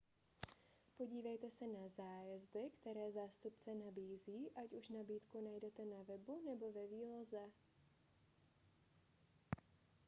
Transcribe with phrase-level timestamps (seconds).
[0.97, 6.87] podívejte se na zájezdy které zástupce nabízí ať už nabídku najdete na webu nebo ve
[6.87, 7.41] výloze